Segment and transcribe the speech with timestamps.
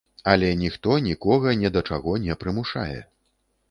[0.31, 3.01] Але ніхто нікога не да чаго не прымушае.